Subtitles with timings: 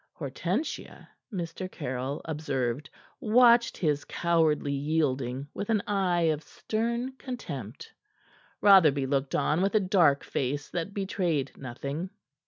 [0.17, 1.71] Hortensia, Mr.
[1.71, 7.93] Caryll observed, watched his cowardly yielding with an eye of stern contempt.
[8.61, 12.09] Rotherby looked on with a dark face that betrayed nothing.